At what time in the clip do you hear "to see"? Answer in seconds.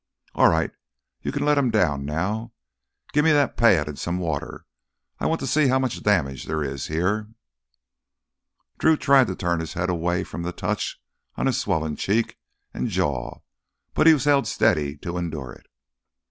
5.41-5.67